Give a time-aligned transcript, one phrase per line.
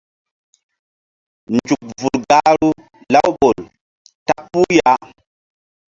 [1.53, 2.69] Nzuk vul gahru
[3.13, 3.59] Laouɓol
[4.25, 4.93] ta puh ya.